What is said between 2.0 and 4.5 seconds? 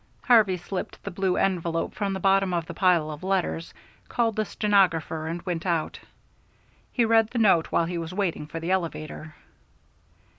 the bottom of the pile of letters, called the